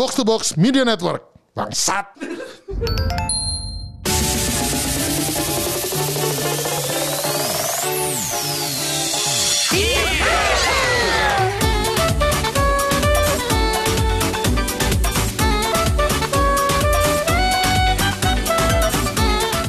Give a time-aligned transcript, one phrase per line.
[0.00, 1.28] Box to Box Media Network.
[1.52, 2.08] Bangsat.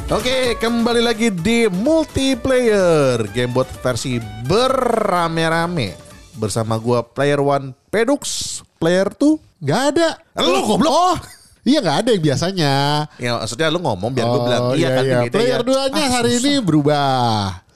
[0.08, 4.16] Oke, kembali lagi di multiplayer Gamebot versi
[4.48, 5.92] berame-rame
[6.40, 9.51] bersama gua Player One Pedux, Player Two.
[9.62, 10.18] Gak ada.
[10.42, 10.90] Lu goblok.
[10.90, 11.14] Oh.
[11.62, 12.74] Iya gak ada yang biasanya.
[13.22, 15.62] Ya maksudnya lu ngomong biar gua bilang iya, kan beda Oh, Player ya.
[15.62, 16.42] duanya Ah, hari susah.
[16.42, 17.14] ini berubah.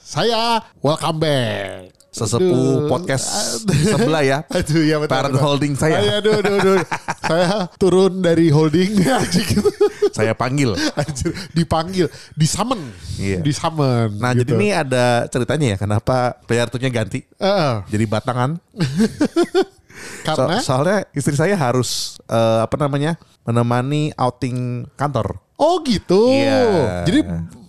[0.03, 1.95] Saya welcome back.
[2.11, 2.91] Sesepuh Aduh.
[2.91, 3.27] podcast
[3.71, 4.39] sebelah ya.
[4.59, 5.15] Aduh ya betul.
[5.15, 5.47] Parent betul.
[5.47, 6.03] holding saya.
[6.03, 6.77] Ay, aduh, aduh, aduh.
[7.23, 8.91] saya turun dari holding.
[10.17, 10.73] Saya panggil.
[10.97, 12.81] Anjir, dipanggil, disummon.
[13.21, 13.45] Iya.
[13.45, 14.17] Disummon.
[14.17, 14.57] Nah, jadi gitu.
[14.57, 17.21] ini ada ceritanya ya kenapa Player ganti.
[17.37, 18.57] Eh, Jadi batangan.
[20.07, 23.15] So- karena soalnya istri saya harus eh, apa namanya?
[23.43, 25.39] menemani outing kantor.
[25.55, 26.29] Oh gitu.
[26.29, 27.07] Iya.
[27.07, 27.21] Jadi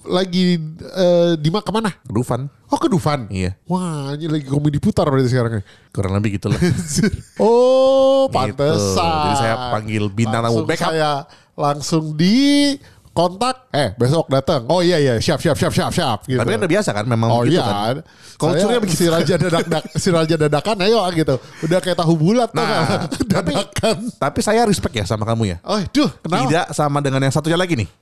[0.04, 1.94] lagi eh, di ma- ke mana?
[2.02, 2.50] Dufan.
[2.68, 3.30] Oh ke Dufan.
[3.30, 3.54] Iya.
[3.64, 5.62] Wah ini lagi komedi putar berarti sekarang.
[5.92, 6.58] Kurang lebih gitu lah.
[7.38, 8.34] Oh Gitu.
[8.34, 9.14] pantesan.
[9.24, 10.92] Jadi saya panggil bintang tamu backup.
[10.92, 11.12] Saya
[11.54, 12.74] langsung di
[13.18, 13.66] kontak.
[13.74, 14.70] Eh besok datang.
[14.70, 16.20] Oh iya iya siap siap siap siap siap.
[16.30, 16.38] Gitu.
[16.38, 17.66] Tapi kan udah biasa kan memang Oh iya.
[17.66, 17.96] kan.
[18.06, 19.02] Saya Culture-nya begitu.
[19.02, 21.36] Si raja dadak si raja dadakan ayo gitu.
[21.66, 23.00] Udah kayak tahu bulat tuh Nah, kan.
[23.42, 23.98] tapi dadakan.
[24.22, 25.58] tapi saya respect ya sama kamu ya.
[25.66, 26.46] Oh, duh, kenapa?
[26.46, 27.90] Tidak sama dengan yang satunya lagi nih.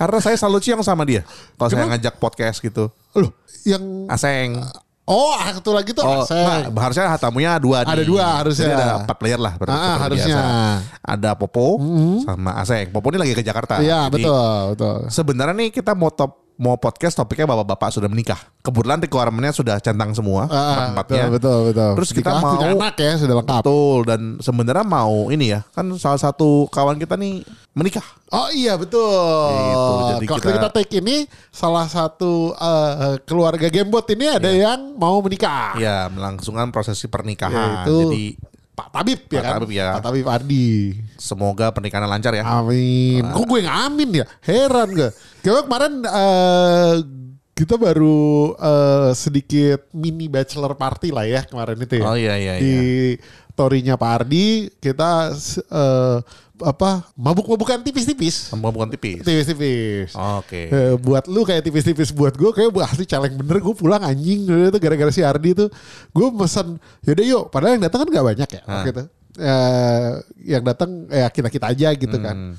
[0.00, 1.24] Karena saya selalu ciong sama dia.
[1.56, 2.88] Kalau saya ngajak podcast gitu.
[3.12, 3.32] Loh,
[3.64, 4.60] yang Aseng.
[5.10, 6.70] Oh, satu lagi tuh Oh, Aseng.
[6.70, 8.06] nah, harusnya tamunya dua Ada nih.
[8.06, 8.62] dua harusnya.
[8.64, 9.58] Jadi ada empat player lah.
[9.58, 10.38] berarti Ah, harusnya.
[10.38, 10.54] biasa.
[11.02, 11.66] Ada Popo
[12.22, 12.86] sama Aseng.
[12.88, 13.82] Popo ini lagi ke Jakarta.
[13.82, 14.38] Iya, betul,
[14.70, 14.96] betul.
[15.08, 18.36] Sebenarnya nih kita mau top mau podcast topiknya bapak-bapak sudah menikah.
[18.60, 21.32] Kebetulan requirement-nya sudah centang semua Ah, empat-empatnya.
[21.32, 21.90] betul, betul, betul.
[21.96, 23.60] Terus kita Nikah, mau punya anak ya sudah lengkap.
[23.64, 27.40] Betul dan sebenarnya mau ini ya kan salah satu kawan kita nih
[27.72, 28.04] menikah.
[28.28, 29.48] Oh iya betul.
[29.50, 31.16] Gitu, jadi Waktu kita, kita- take ini
[31.48, 34.76] salah satu eh, keluarga Gamebot ini ada Iya.
[34.76, 35.74] yang mau menikah.
[35.74, 37.88] Ya melangsungkan prosesi pernikahan.
[37.88, 38.24] Yaitu Jadi
[38.80, 39.52] Pak Tabib ya Pak kan?
[39.60, 39.88] Tabib, ya.
[39.92, 40.68] Pak Tabib Ardi.
[41.20, 42.44] semoga pernikahan lancar ya.
[42.48, 43.20] Amin.
[43.28, 44.26] Kok gue yang amin ya?
[44.40, 45.10] Heran gue.
[45.44, 46.94] Karena kemarin eh,
[47.52, 52.04] kita baru eh, sedikit mini bachelor party lah ya kemarin itu ya.
[52.08, 53.20] Oh iya iya Di iya.
[53.52, 55.36] torinya Pak Ardi kita
[55.68, 56.18] eh,
[56.62, 58.52] apa mabuk-mabukan tipis-tipis.
[58.52, 59.20] Sama bukan tipis.
[59.20, 60.12] Tipis-tipis.
[60.12, 60.68] Oke.
[60.68, 64.44] Eh, buat lu kayak tipis-tipis buat gue kayak buat asli caleng bener gue pulang anjing
[64.44, 65.68] itu gara-gara si Ardi tuh
[66.10, 70.10] gue mesen yaudah yuk padahal yang datang kan gak banyak ya waktu itu Eh,
[70.44, 72.54] yang datang ya kita kita aja gitu kan Hmm.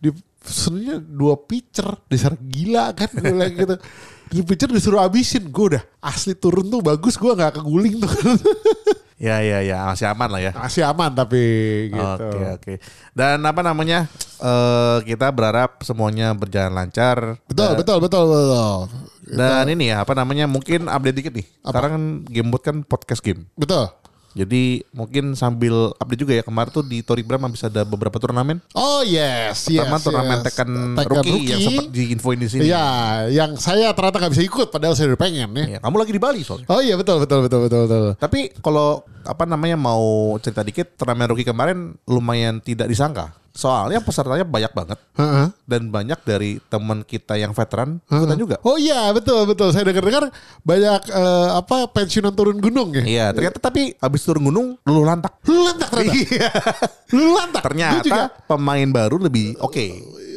[0.00, 0.08] di
[0.40, 3.76] sebenarnya dua pitcher dasar gila kan gue lagi gitu
[4.28, 8.08] di pitcher disuruh habisin gue udah asli turun tuh bagus gue nggak keguling tuh
[9.24, 10.52] Ya ya ya masih aman lah ya.
[10.52, 11.40] masih aman tapi
[11.88, 12.72] gitu Oke oke.
[13.16, 14.04] Dan apa namanya?
[14.36, 17.40] eh kita berharap semuanya berjalan lancar.
[17.48, 18.76] betul Dan- betul betul betul
[19.24, 20.44] Dan ini ya apa namanya?
[20.44, 21.46] Mungkin update dikit nih.
[21.64, 23.48] Sekarang kan Gamebot kan podcast game.
[23.56, 23.88] betul
[24.34, 28.58] Jadi mungkin sambil update juga ya kemarin tuh di Tori Bram bisa ada beberapa turnamen.
[28.74, 29.78] Oh yes, yes.
[29.78, 30.44] Pertama turnamen yes.
[30.50, 32.66] Tekken Tekken rookie, yang sempat diinfoin di sini.
[32.66, 32.86] Iya,
[33.30, 35.64] yang saya ternyata nggak bisa ikut padahal saya udah pengen ya.
[35.64, 36.66] Ya, kamu lagi di Bali soalnya.
[36.66, 38.12] Oh iya betul betul betul betul betul.
[38.18, 43.32] Tapi kalau apa namanya mau cerita dikit turnamen rookie kemarin lumayan tidak disangka.
[43.54, 45.46] Soalnya pesertanya banyak banget Heeh.
[45.62, 48.56] dan banyak dari teman kita yang veteran ikutan juga.
[48.66, 49.70] Oh iya betul betul.
[49.70, 50.26] Saya dengar-dengar
[50.66, 53.04] banyak eh, apa pensiunan turun gunung ya.
[53.06, 55.38] Iya, ternyata tapi habis turun gunung luluh lantak.
[55.46, 56.18] Lu lantak ternyata.
[56.18, 56.50] Iya.
[57.14, 57.62] Lu lantak.
[57.62, 57.70] Juga
[58.02, 58.18] Ternyata
[58.50, 59.84] pemain baru lebih oke.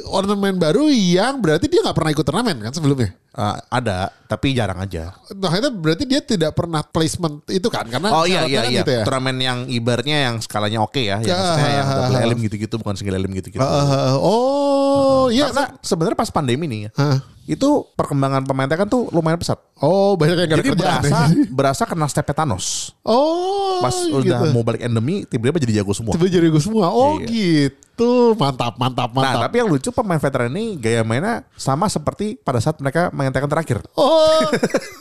[0.07, 3.17] ornamen baru yang berarti dia nggak pernah ikut turnamen kan sebelumnya.
[3.29, 5.13] Uh, ada, tapi jarang aja.
[5.29, 8.81] Nah itu berarti dia tidak pernah placement itu kan karena Oh iya iya kan iya.
[8.81, 9.03] gitu ya.
[9.05, 12.25] Turnamen yang ibaratnya yang skalanya oke ya, yang Ya, maksudnya yang ha, ha, double ha.
[12.25, 13.61] elim gitu-gitu bukan single elim gitu-gitu.
[13.61, 15.49] Eh, oh iya.
[15.49, 17.17] Karena sebenarnya pas pandemi nih ya, Hah.
[17.45, 19.61] itu perkembangan pemain Tekken tuh lumayan pesat.
[19.77, 21.21] Oh banyak yang Jadi berasa ya.
[21.61, 22.97] berasa kena step Thanos.
[23.03, 24.17] Oh Pas gitu.
[24.17, 26.11] udah mau balik endemi, tiba-tiba jadi jago semua.
[26.11, 26.89] Coba jadi gue semua.
[26.89, 27.29] Oh Iya.
[27.69, 28.33] gitu.
[28.33, 29.41] Mantap, mantap, Nah, mantap.
[29.43, 33.49] tapi yang lucu pemain veteran ini gaya mainnya sama seperti pada saat mereka main Tekken
[33.49, 33.81] terakhir.
[33.93, 34.45] oh,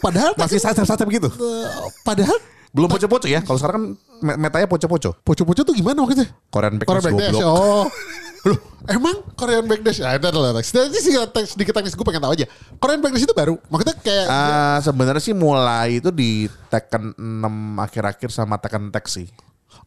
[0.01, 1.29] padahal Masih sadap-sadap gitu.
[1.29, 1.69] eh,
[2.01, 2.37] padahal
[2.73, 3.41] Belum poco-poco ya.
[3.41, 3.85] Kalau sekarang kan
[4.21, 5.17] me- metanya poco-poco.
[5.19, 6.27] poco-poco tuh gimana waktu itu?
[6.49, 7.37] Korean Korean Backdash Backdash.
[7.41, 7.49] goblok.
[7.49, 7.87] Oh.
[8.47, 9.99] Loh, emang Korean Backdash?
[9.99, 10.55] Ya, ada lah.
[10.61, 12.47] Sedikit sedikit sedikit teknis gue pengen tahu aja.
[12.77, 13.57] Korean Backdash itu baru.
[13.67, 19.25] Maksudnya kayak Ah, sebenarnya sih mulai itu di Tekken 6 akhir-akhir sama Tekken Tag sih.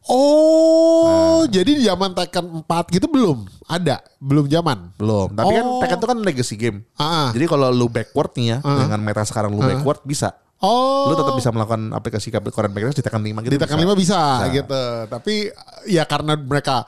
[0.08, 4.96] Oh, jadi di zaman Tekken 4 gitu belum ada, belum zaman.
[4.96, 5.28] Belum.
[5.36, 5.80] Tapi kan Oh.
[5.84, 6.78] Tekken itu kan legacy game.
[6.96, 7.28] Ah.
[7.36, 10.32] Jadi kalau lu backward nih ya dengan meta sekarang lu backward bisa.
[10.60, 11.08] Oh.
[11.08, 13.52] Lu tetap bisa melakukan aplikasi Korean Package di tekan 5 gitu.
[13.56, 14.82] Ditekan lima bisa, gitu.
[15.08, 15.48] Tapi
[15.88, 16.84] ya karena mereka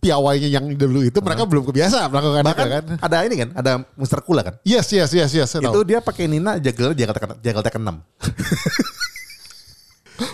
[0.00, 2.84] piawainya yang dulu itu mereka belum kebiasa melakukan Bahkan itu kan.
[3.04, 4.24] ada ini kan, ada Mr.
[4.24, 4.54] Kula kan.
[4.64, 5.50] Yes, yes, yes, yes.
[5.60, 5.84] Itu tahu.
[5.84, 8.00] dia pakai Nina jagal jagal tekan jagal tekan 6.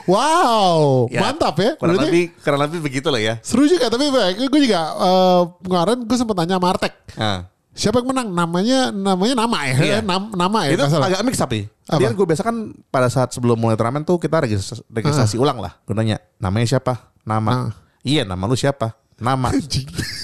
[0.06, 1.74] Wow, Ya, mantap ya.
[1.76, 3.34] Kurang Berarti lebih kurang lebih begitu lah ya.
[3.40, 6.94] seru juga tapi gue juga eh, kemarin gue sempat tanya sama Artek.
[7.16, 7.40] Nah,
[7.76, 8.32] Siapa yang menang?
[8.32, 9.98] Namanya namanya nama ya, Iya.
[10.00, 10.72] Nam- nama ya.
[10.72, 11.06] itu nggak salah.
[11.12, 11.68] agak mix tapi.
[11.84, 12.00] Apa?
[12.00, 12.56] Dia gue biasa kan
[12.88, 15.76] pada saat sebelum mulai turnamen tuh kita registrasi, registrasi ulang lah.
[15.84, 17.12] Gue nanya, namanya siapa?
[17.20, 17.68] Nama.
[17.68, 17.70] Ah.
[18.00, 18.96] Iya, nama lu siapa?
[19.20, 19.52] Nama.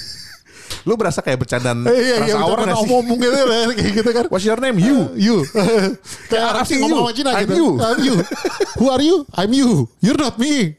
[0.83, 2.89] lu berasa kayak bercandaan Eh, iya, iya, betul, nggak sih?
[2.91, 3.37] ngomong gitu,
[3.73, 4.23] kayak gitu kan.
[4.31, 4.77] What's your name?
[4.77, 5.15] You.
[5.15, 5.35] You.
[6.29, 7.55] Kayak Arab sih ngomong sama Cina I'm gitu.
[7.55, 7.67] you.
[7.79, 8.15] I'm you.
[8.79, 9.17] Who are you?
[9.31, 9.69] I'm you.
[9.99, 10.75] You're not me.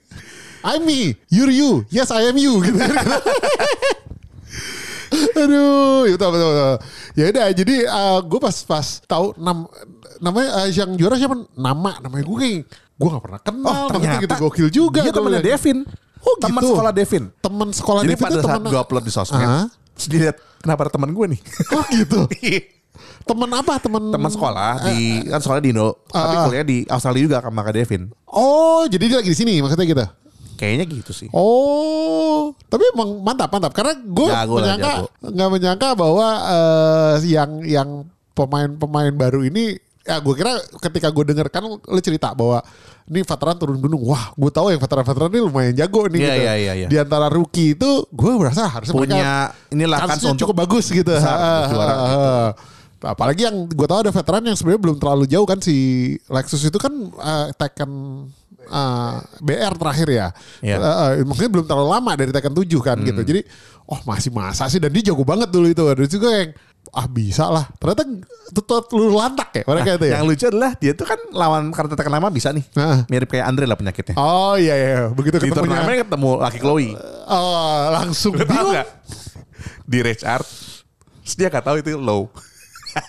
[0.61, 1.17] I'm me.
[1.29, 1.85] You're you.
[1.89, 2.61] Yes, I am you.
[2.61, 2.77] Gitu.
[5.15, 6.75] Aduh, itu betul, betul.
[7.15, 7.75] Ya udah, jadi
[8.21, 9.71] gue pas pas tahu nam
[10.19, 11.37] namanya eh, yang juara siapa?
[11.55, 12.59] Nama, namanya gue kayak
[12.95, 13.71] gue gak pernah kenal.
[13.71, 15.01] Oh, ternyata gitu gokil juga.
[15.01, 15.41] Dia bilang.
[15.41, 15.79] Devin.
[16.25, 16.73] Oh, Teman gitu.
[16.73, 17.25] sekolah Devin.
[17.37, 19.67] Teman sekolah Jadi Devin pada saat teman- gue upload di sosmed, Ah.
[19.95, 21.41] Terus dia lihat kenapa ada teman gue nih.
[21.71, 22.19] Oh gitu.
[23.25, 23.81] Temen apa?
[23.81, 26.45] Temen teman sekolah di kan sekolah di Indo, tapi Ah.
[26.45, 28.03] kuliah di Australia juga sama Kak Devin.
[28.29, 30.05] Oh, jadi dia lagi di sini maksudnya gitu.
[30.55, 31.29] Kayaknya gitu sih.
[31.33, 34.93] Oh, tapi emang mantap mantap karena gue menyangka
[35.25, 37.89] nggak menyangka bahwa eh, yang yang
[38.37, 40.53] pemain-pemain baru ini ya gue kira
[40.85, 42.61] ketika gue denger kan lu cerita bahwa
[43.09, 46.45] ini veteran turun gunung wah gue tahu yang veteran-veteran ini lumayan jago nih Iya, gitu.
[46.45, 46.89] iya, iya, iya.
[46.93, 49.33] di antara rookie itu gue merasa harusnya Punya
[49.73, 52.49] inilah kan cukup bagus gitu besar, juara ah, ah.
[53.17, 55.77] apalagi yang gue tahu ada veteran yang sebenarnya belum terlalu jauh kan si
[56.29, 57.93] Lexus itu kan eh, Tekken
[58.61, 60.29] eh, BR terakhir ya
[60.61, 60.77] Iya.
[60.85, 63.41] Eh, eh, maksudnya belum terlalu lama dari Tekken 7 kan gitu jadi
[63.89, 66.51] oh masih masa sih dan dia jago banget dulu itu dan juga yang
[66.93, 68.05] ah bisa lah ternyata
[68.53, 71.97] tetap lu lantak ya mereka itu ya Yang lucu adalah dia tuh kan lawan kartu
[71.97, 72.63] tekan lama bisa nih.
[72.77, 73.03] Nah.
[73.09, 74.15] Mirip kayak Andre lah penyakitnya.
[74.15, 76.91] oh iya iya begitu di ketemunya turnamen ketemu laki Chloe.
[77.27, 78.89] oh, langsung Lu tahu bingung.
[79.85, 80.45] Di Rage Art,
[81.25, 82.29] terus dia gak tahu itu low.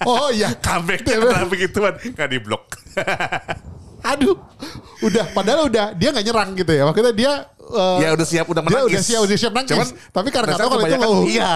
[0.03, 2.63] oh iya Comeback karena begituan gak di blok.
[4.15, 4.37] Aduh,
[5.01, 6.85] udah padahal udah dia nggak nyerang gitu ya.
[6.85, 8.93] Maksudnya dia eh, ya udah siap udah dia menangis.
[8.93, 9.71] udah siap udah siap nangis.
[9.73, 11.21] Cuman Tapi karena kalau itu low.
[11.25, 11.53] Iya.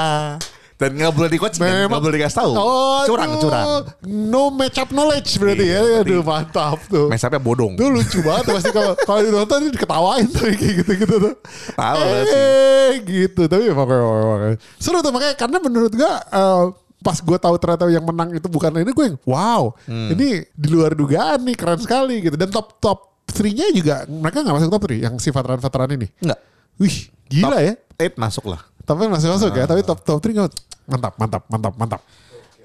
[0.79, 2.51] Dan nggak boleh di coach nggak boleh dikasih tahu.
[2.55, 3.41] Oh, curang, aduh.
[3.43, 3.67] curang.
[4.07, 5.97] No match up knowledge berarti Iya, ya.
[6.07, 7.11] Aduh mantap tuh.
[7.11, 7.75] Mesapnya bodong.
[7.75, 11.33] Itu lucu banget tuh pasti kalau kalau ditonton diketawain tuh kayak gitu-gitu tuh.
[11.75, 13.41] Tahu eh, gitu.
[13.45, 14.19] Tapi emang, emang,
[14.55, 14.55] emang.
[14.79, 16.63] seru tuh makanya karena menurut gua eh,
[16.99, 20.11] pas gue tahu ternyata yang menang itu bukan ini gue yang wow Hmm.
[20.11, 22.99] ini di luar dugaan nih keren sekali gitu dan top top
[23.31, 26.07] 3-nya juga mereka nggak masuk top 3 yang si veteran-veteran ini.
[26.19, 26.39] Enggak.
[26.75, 26.97] Wih
[27.27, 27.73] gila ya.
[27.99, 28.63] Eight masuk lah.
[28.89, 29.69] Tapi masih masuk ya.
[29.69, 30.49] Tapi top top 3
[30.89, 32.01] mantap mantap mantap mantap.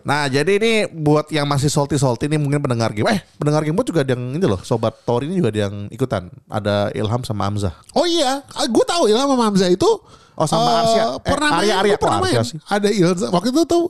[0.04, 3.08] Nah jadi ini buat yang masih salty-salty ini mungkin pendengar game.
[3.12, 4.60] Eh pendengar game juga ada yang ini loh.
[4.64, 6.32] Sobat Tor ini juga ada yang ikutan.
[6.48, 7.72] Ada Ilham sama Hamzah.
[7.92, 9.88] Oh iya, gue tahu Ilham sama Hamzah itu
[10.34, 11.02] Oh, sama eh, Arsya.
[11.06, 11.96] Eh, pernah main, Arya, Arya.
[11.96, 12.34] pernah Oh, main.
[12.34, 12.58] Arsya sih.
[12.66, 13.84] Ada Ilham waktu itu tuh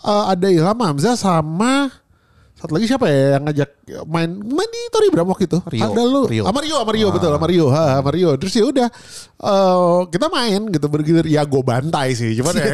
[0.00, 1.92] eh, ada Ilham Hamzah sama
[2.60, 3.70] satu lagi siapa ya yang ngajak
[4.04, 5.58] main main di Tori Bram waktu itu.
[5.64, 5.80] Rio.
[5.88, 6.22] Ada lu.
[6.28, 6.44] Rio.
[6.44, 7.66] Sama Rio, sama Rio betul, sama Rio.
[7.72, 8.30] Ha, sama Rio.
[8.36, 8.88] Terus ya udah
[9.40, 12.72] eh, kita main gitu bergilir ya gue bantai sih cuman ya.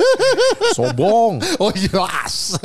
[0.76, 1.38] Sombong.
[1.62, 2.58] oh jelas.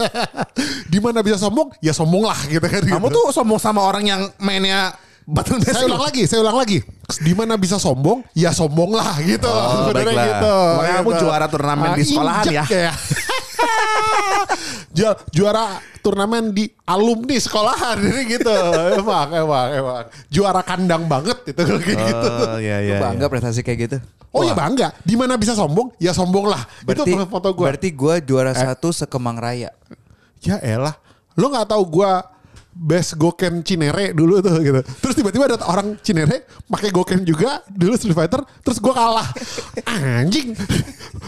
[0.89, 1.69] Di mana bisa sombong?
[1.77, 2.81] Ya sombong lah gitu kan.
[2.81, 3.21] Kamu gitu.
[3.21, 4.97] tuh sombong sama orang yang mainnya
[5.29, 6.81] battle saya ulang lagi, saya ulang lagi.
[7.21, 9.45] Di mana bisa sombong, ya sombong lah gitu.
[9.45, 10.55] Oh, Sebenarnya gitu.
[10.57, 12.93] Makanya kamu juara turnamen di sekolahan injek ya.
[14.91, 18.51] Ju- juara turnamen di alumni sekolahan ini gitu.
[18.99, 20.03] emang, emang, emang.
[20.27, 22.29] Juara kandang banget itu kayak gitu.
[22.31, 22.97] Oh iya iya.
[22.99, 23.97] bangga prestasi kayak gitu.
[24.31, 24.95] Oh ya bangga.
[25.03, 26.63] Di mana bisa sombong, ya sombong lah.
[26.87, 27.65] Berarti itu foto gue.
[27.67, 29.75] Berarti gue juara satu sekemang raya.
[30.39, 30.95] Ya elah.
[31.35, 32.30] Lo gak tahu gua
[32.71, 34.79] best goken Cinere dulu tuh gitu.
[35.03, 39.27] Terus tiba-tiba ada orang Cinere pakai goken juga dulu Street Fighter, terus gua kalah.
[39.85, 40.55] Anjing.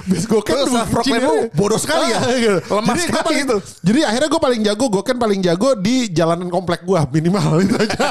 [0.07, 0.79] Best goken dulu
[1.23, 2.19] lu bodoh sekali ya?
[2.19, 2.59] Ah, gitu.
[2.71, 3.57] Lemah jadi, sekali paling, itu.
[3.83, 8.07] Jadi akhirnya gue paling jago, goken paling jago di jalanan komplek gua minimal itu aja.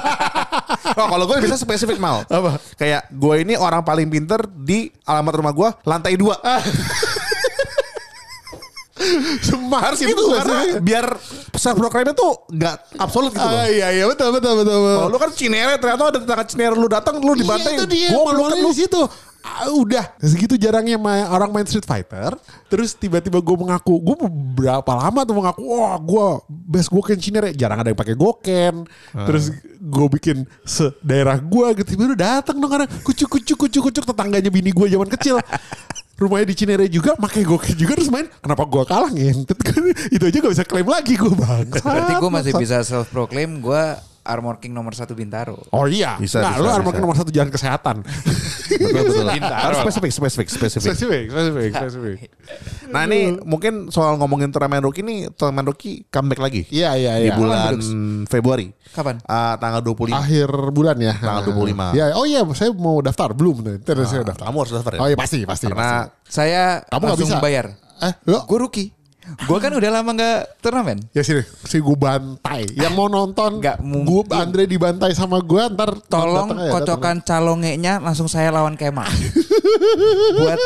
[0.97, 2.25] Oh, kalau gue bisa spesifik mal.
[2.29, 2.61] Apa?
[2.77, 6.37] Kayak gue ini orang paling pinter di alamat rumah gue lantai dua.
[9.43, 11.07] Semua Harus gitu karena biar
[11.62, 13.47] self proclaimnya tuh nggak absolut gitu.
[13.47, 14.78] Ah, iya iya betul betul betul.
[14.83, 14.99] betul.
[14.99, 17.78] Kalau lu kan Cinere ternyata ada tetangga Cinere lu datang lu dibantai.
[17.78, 18.09] Iya, itu dia.
[18.11, 18.71] Malu-malu lu.
[18.75, 19.02] di situ.
[19.42, 22.38] Ah, udah segitu jarangnya main, orang main Street Fighter
[22.71, 24.14] terus tiba-tiba gue mengaku gue
[24.54, 28.87] berapa lama tuh mengaku wah gue best goken Cinere jarang ada yang pakai goken
[29.26, 29.50] terus
[29.83, 34.47] gue bikin se daerah gue gitu tiba-tiba datang dong orang kucuk kucuk kucuk kucuk tetangganya
[34.47, 35.42] bini gue zaman kecil
[36.21, 39.59] rumahnya di Cinere juga pakai goken juga terus main kenapa gue kalah ngentet
[40.14, 41.66] itu aja gak bisa klaim lagi gue bang.
[41.69, 43.83] Berarti gue masih bisa self proclaim gue
[44.23, 45.59] Armor King nomor satu Bintaro.
[45.71, 46.14] Oh iya.
[46.14, 47.02] Bisa, nah, bisa, lu armor bisa.
[47.02, 48.07] nomor satu jalan kesehatan.
[48.73, 49.26] Betul betul.
[49.43, 50.87] Harus spesifik, spesifik, spesifik.
[50.88, 52.19] spesifik, spesifik, spesifik.
[52.88, 57.29] Nah ini mungkin soal ngomongin turnamen rookie nih, turnamen rookie comeback lagi Iya, iya, di
[57.29, 57.37] iya.
[57.37, 57.75] bulan
[58.25, 58.71] Februari.
[58.88, 59.19] Kapan?
[59.25, 60.12] Ah, tanggal 25.
[60.12, 61.14] Akhir bulan ya.
[61.14, 61.93] Tanggal 25.
[61.93, 63.76] Ya, oh iya, saya mau daftar belum nih.
[63.83, 64.45] Ntar saya daftar.
[64.47, 65.00] Kamu harus daftar ya?
[65.00, 65.67] Oh iya pasti, pasti.
[65.67, 67.43] Karena Saya Kamu nggak langsung bisa.
[67.43, 67.67] bayar.
[67.73, 68.07] pasti.
[68.07, 68.88] eh, lo Gue rookie.
[69.23, 70.99] Gue kan udah lama nggak turnamen.
[71.14, 72.67] ya sini, si gue bantai.
[72.75, 74.23] Yang mau nonton, Nggak gue.
[74.35, 79.07] Andre dibantai sama gue, ntar Tolong datang kocokan calongenya langsung saya lawan Kemal.
[80.43, 80.59] Buat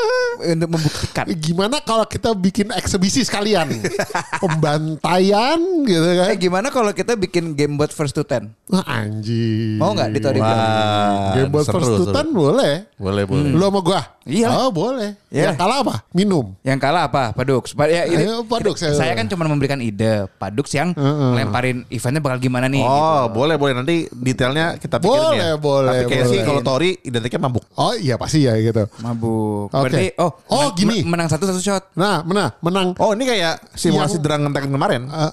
[0.57, 1.25] untuk membuktikan.
[1.37, 3.69] Gimana kalau kita bikin eksebisi sekalian,
[4.43, 6.27] pembantaian gitu kan?
[6.33, 8.57] Eh gimana kalau kita bikin game buat first to ten?
[8.73, 9.77] Wah, anjing.
[9.77, 10.57] Mau bilang?
[10.57, 12.01] Wah, Game buat seru, first seru.
[12.09, 12.89] tutan boleh.
[12.97, 13.51] Boleh, boleh.
[13.53, 14.16] Lu sama gua?
[14.27, 14.51] Iya.
[14.51, 15.15] Oh boleh.
[15.31, 15.55] Iya.
[15.55, 15.95] Yang kalah apa?
[16.11, 16.51] Minum.
[16.61, 17.31] Yang kalah apa?
[17.31, 17.71] Padux.
[17.73, 18.91] Pa- Ya, ini, Ayo, Padux, ya.
[18.91, 20.27] Saya kan cuma memberikan ide.
[20.37, 20.91] Padux yang
[21.33, 22.83] lemparin eventnya bakal gimana nih.
[22.83, 25.55] Oh, boleh boleh nanti detailnya kita pikirin Boleh, ya.
[25.55, 27.63] boleh, Tapi kayak sih kalau Tori identiknya mabuk.
[27.75, 28.91] Oh iya pasti ya gitu.
[28.99, 29.71] Mabuk.
[29.71, 29.79] Oke.
[29.87, 30.99] Berarti oh, Oh, menang- gini.
[31.07, 31.95] menang satu satu shot.
[31.95, 32.89] Nah, menang, menang.
[32.99, 35.07] Oh, ini kayak simulasi Yang- derang kemarin.
[35.07, 35.31] Uh,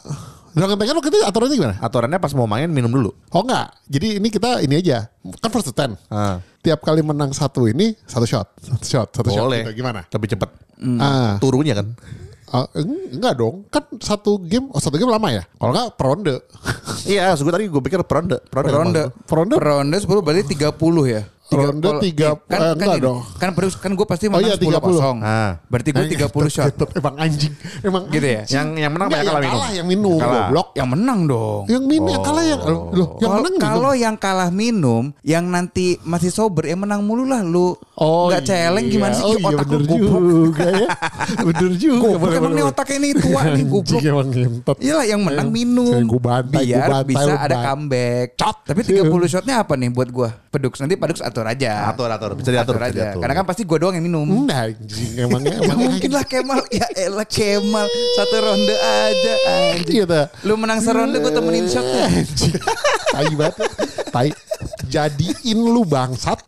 [0.53, 1.75] Jangan tanya lo kita aturannya gimana?
[1.77, 3.09] Aturannya pas mau main minum dulu.
[3.29, 3.73] Oh enggak.
[3.85, 5.09] Jadi ini kita ini aja.
[5.37, 5.97] Kan first to ten.
[6.07, 9.43] Ah, Tiap kali menang satu ini satu shot, satu shot, satu shot.
[9.43, 9.67] boleh.
[9.67, 9.81] Gitu.
[9.81, 10.05] Gimana?
[10.07, 10.49] Lebih cepet.
[10.97, 11.87] Ah, Turunya kan.
[12.49, 13.65] ah, eng- enggak dong.
[13.67, 15.41] Kan satu game, oh satu game lama ya.
[15.57, 16.35] Kalau enggak per ronde.
[17.03, 18.37] iya, maksud gue tadi gue pikir peronde.
[18.45, 18.71] Peronde.
[18.71, 19.03] Ronde.
[19.25, 19.55] Ronde?
[19.57, 20.69] Ronde 10 berarti 30
[21.09, 21.21] ya.
[21.43, 23.19] Tiga- Ronde tiga- kan, eh, kan, enggak gini, dong.
[23.35, 25.17] kan Padux kan gue pasti Oh menang iya, 10 kosong.
[25.19, 25.51] Ah.
[25.67, 26.65] Berarti gue 30 shot.
[26.71, 27.53] Getot, emang anjing.
[27.83, 28.41] Emang Gitu ya?
[28.47, 29.59] Yang yang menang Enggak, banyak yang kalah minum.
[29.59, 30.17] kalah yang minum.
[30.17, 30.33] Kalah.
[30.39, 30.67] Goblok.
[30.73, 31.61] Yang menang dong.
[31.67, 33.67] Yang minum, yang kalah yang loh, yang Kalau- menang minum.
[33.67, 37.75] Kalau yang kalah minum, yang nanti masih sober, yang menang mulu lah lu.
[37.93, 38.93] Oh nggak celeng iya.
[38.95, 39.23] gimana sih?
[39.23, 39.99] Oh iya otak bener goblok.
[40.01, 40.87] juga ya.
[41.45, 42.01] bener juga.
[42.07, 44.01] Goblok emang bener, nih otaknya nih tua nih goblok.
[44.01, 44.77] Emang ngentot.
[44.79, 46.01] Iyalah yang menang minum.
[46.07, 48.27] Gua bantai, Biar bisa ada comeback.
[48.35, 48.57] Cot.
[48.63, 50.29] Tapi 30 shotnya apa nih buat gua?
[50.49, 50.79] Pedux.
[50.79, 51.71] Nanti Padux atur aja.
[51.91, 52.31] Atur, atur.
[52.39, 53.01] Bisa diatur, Atur bisa aja.
[53.11, 53.19] diatur.
[53.19, 54.23] Karena kan pasti gua doang yang minum.
[54.23, 55.51] Enggak anjing emangnya.
[55.63, 56.59] Ya mungkin lah Kemal.
[56.71, 57.85] Ya elah Kemal.
[58.15, 60.07] Satu ronde aja anjing.
[60.07, 60.21] Gitu.
[60.47, 62.07] Lu menang seronde gua temenin shotnya.
[62.07, 62.53] Anjing.
[63.11, 63.55] Tai banget.
[64.07, 64.29] Tai.
[64.87, 66.39] Jadiin lu bangsat.